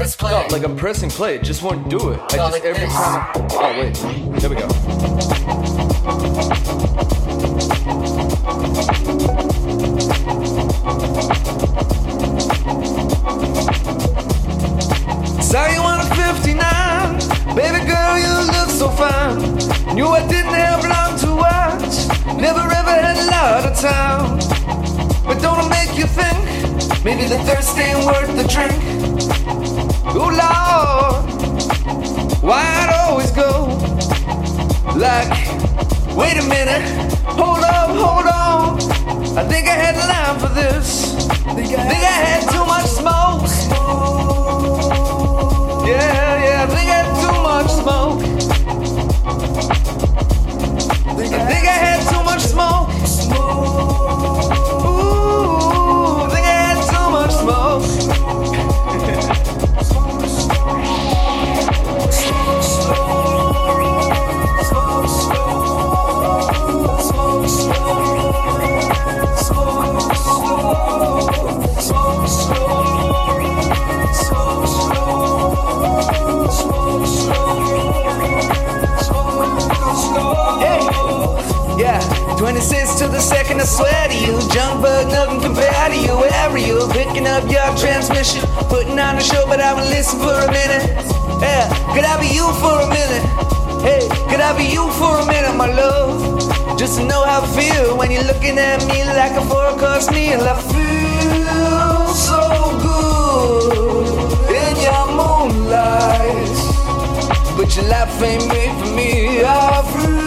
Press 0.00 0.16
play. 0.16 0.30
No, 0.30 0.46
like 0.48 0.64
I'm 0.64 0.76
pressing 0.76 1.10
play, 1.10 1.34
it 1.34 1.42
just 1.42 1.62
won't 1.62 1.90
do 1.90 1.98
it. 2.12 2.18
I 2.32 2.36
No, 2.36 2.48
just 2.48 2.52
like 2.52 2.64
every 2.64 2.86
this. 2.86 2.94
time. 2.94 3.20
I, 3.34 3.48
oh 3.52 3.78
wait, 3.78 4.40
there 4.40 4.48
we 4.48 4.56
go. 4.56 5.70
Saw 15.42 15.68
you 15.68 15.80
on 15.80 16.00
a 16.00 16.14
59, 16.14 17.54
baby 17.54 17.84
girl, 17.84 18.18
you 18.18 18.32
look 18.56 18.70
so 18.70 18.88
fine. 18.88 19.36
Knew 19.94 20.06
I 20.08 20.26
didn't 20.26 20.54
have 20.54 20.82
long 20.82 21.18
to 21.18 21.36
watch, 21.36 22.40
never 22.40 22.60
ever 22.60 22.94
had 23.04 23.18
a 23.18 23.26
lot 23.30 23.66
of 23.70 23.78
time. 23.78 24.38
But 25.26 25.42
don't 25.42 25.62
it 25.62 25.68
make 25.68 25.98
you 25.98 26.06
think? 26.06 27.04
Maybe 27.04 27.24
the 27.28 27.38
thirst 27.40 27.76
ain't 27.76 28.06
worth 28.06 28.34
the 28.34 28.48
drink. 28.48 29.59
Oh 30.12 30.28
Lord, 30.28 31.29
yeah, 81.90 82.36
26 82.38 82.94
to 83.00 83.08
the 83.08 83.20
second, 83.20 83.60
I 83.60 83.64
swear 83.64 84.08
to 84.08 84.14
you. 84.14 84.38
Junk 84.54 84.82
bug, 84.82 85.08
nothing 85.08 85.40
compared 85.40 85.92
to 85.92 85.98
you. 85.98 86.14
Wherever 86.16 86.58
you're 86.58 86.88
picking 86.92 87.26
up 87.26 87.42
your 87.50 87.66
transmission, 87.76 88.42
putting 88.68 88.98
on 88.98 89.16
a 89.16 89.20
show, 89.20 89.44
but 89.46 89.60
I 89.60 89.72
will 89.74 89.88
listen 89.96 90.18
for 90.20 90.36
a 90.46 90.50
minute. 90.50 90.86
Yeah, 91.42 91.66
could 91.94 92.04
I 92.04 92.14
be 92.20 92.28
you 92.28 92.46
for 92.62 92.76
a 92.86 92.88
minute? 92.88 93.24
Hey, 93.82 94.06
could 94.30 94.40
I 94.40 94.56
be 94.56 94.66
you 94.76 94.90
for 95.00 95.20
a 95.20 95.26
minute, 95.26 95.54
my 95.56 95.66
love? 95.66 96.78
Just 96.78 96.98
to 96.98 97.04
know 97.04 97.24
how 97.24 97.42
I 97.42 97.46
feel 97.58 97.96
when 97.96 98.10
you're 98.10 98.24
looking 98.24 98.58
at 98.58 98.80
me 98.86 99.04
like 99.04 99.32
a 99.32 99.44
four 99.50 99.70
course 99.78 100.10
meal. 100.10 100.40
I 100.42 100.54
feel 100.72 102.06
so 102.28 102.40
good 102.86 104.06
in 104.62 104.74
your 104.86 105.06
moonlight. 105.18 106.56
But 107.56 107.74
your 107.76 107.86
life 107.86 108.22
ain't 108.22 108.46
made 108.48 108.74
for 108.78 108.90
me. 108.94 109.42
I 109.44 109.82
feel 109.92 110.19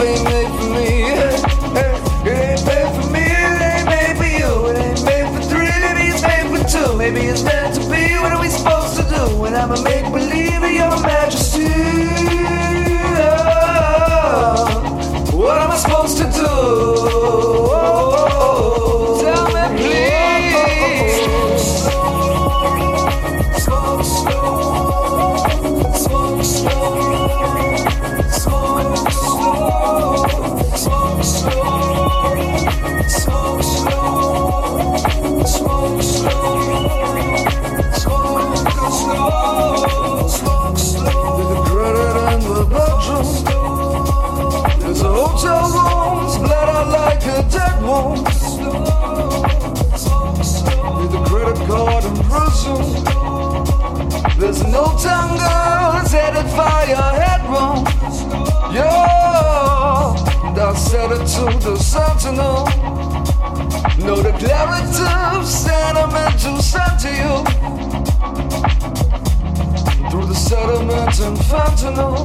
ain't 0.00 0.24
made 0.24 0.48
for 0.58 0.68
me. 0.74 0.86
It 2.26 2.38
ain't 2.38 2.64
made 2.66 2.90
for 2.94 3.10
me. 3.10 3.22
It 3.22 3.62
ain't 3.62 3.88
made 3.88 4.16
for 4.16 4.30
you. 4.38 4.66
It 4.68 4.78
ain't 4.78 5.04
made 5.04 5.26
for 5.34 5.42
three. 5.48 5.68
Maybe 5.68 6.08
it's 6.12 6.22
made 6.22 6.46
for 6.50 6.68
two. 6.68 6.96
Maybe 6.96 7.20
it's 7.20 7.42
meant 7.42 7.74
to 7.76 7.80
be. 7.90 8.14
What 8.18 8.32
are 8.32 8.40
we 8.40 8.48
supposed 8.48 8.96
to 8.96 9.02
do 9.02 9.36
when 9.38 9.54
I'm 9.54 9.72
a 9.72 9.82
make 9.82 10.04
believe 10.12 10.62
of 10.62 10.70
your 10.70 11.00
majesty? 11.02 12.45
Hotel 45.36 45.68
room 45.70 46.30
split 46.30 46.50
out 46.52 46.88
like 46.88 47.22
a 47.26 47.42
dead 47.50 47.82
wound. 47.82 48.26
With 50.96 51.14
a 51.14 51.22
credit 51.28 51.58
card 51.68 52.04
in 52.04 52.16
prison. 52.24 52.82
There's 54.40 54.62
no 54.64 54.84
old 54.84 55.00
town 55.02 55.36
girl 55.36 55.92
that's 55.92 56.12
headed 56.12 56.48
for 56.56 56.86
your 56.88 57.12
headroom. 57.20 57.84
Yo, 58.74 58.88
and 60.46 60.58
I 60.58 60.74
said 60.74 61.12
it 61.12 61.26
to 61.36 61.44
the 61.64 61.76
sentinel. 61.76 62.64
No 63.98 64.22
declarative, 64.22 65.46
sentimental 65.46 66.62
sent 66.62 67.00
to 67.00 67.10
you 67.12 67.66
through 70.16 70.28
the 70.28 70.34
settlement 70.34 71.20
and 71.20 71.36
fentanyl. 71.36 72.24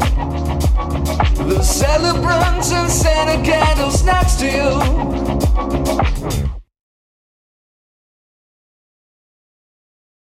The 1.50 1.62
celebrants 1.62 2.72
and 2.72 2.90
Santa 2.90 3.44
candles 3.44 4.06
next 4.06 4.40
to 4.40 4.48
you. 4.48 4.80